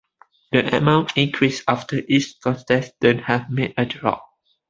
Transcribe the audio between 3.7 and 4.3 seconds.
a drop.